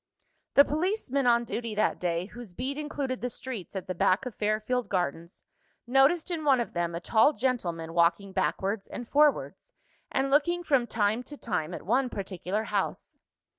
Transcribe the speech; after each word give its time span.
The 0.55 0.65
policeman 0.65 1.27
on 1.27 1.43
duty, 1.43 1.75
that 1.75 1.99
day, 1.99 2.25
whose 2.25 2.55
beat 2.55 2.75
included 2.75 3.21
the 3.21 3.29
streets 3.29 3.75
at 3.75 3.85
the 3.85 3.93
back 3.93 4.25
of 4.25 4.33
Fairfield 4.33 4.89
Gardens, 4.89 5.43
noticed 5.85 6.31
in 6.31 6.43
one 6.43 6.59
of 6.59 6.73
them, 6.73 6.95
a 6.95 6.99
tall 6.99 7.33
gentleman 7.33 7.93
walking 7.93 8.31
backwards 8.33 8.87
and 8.87 9.07
forwards, 9.07 9.73
and 10.11 10.31
looking 10.31 10.63
from 10.63 10.87
time 10.87 11.21
to 11.25 11.37
time 11.37 11.71
at 11.75 11.85
one 11.85 12.09
particular 12.09 12.63
house. 12.63 13.15